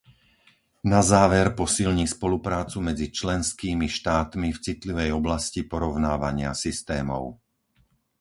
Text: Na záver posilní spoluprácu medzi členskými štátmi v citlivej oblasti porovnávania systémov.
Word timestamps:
Na 0.91 1.01
záver 1.13 1.47
posilní 1.61 2.05
spoluprácu 2.15 2.77
medzi 2.89 3.07
členskými 3.19 3.85
štátmi 3.97 4.49
v 4.53 4.57
citlivej 4.65 5.09
oblasti 5.19 5.61
porovnávania 5.73 6.51
systémov. 6.63 7.23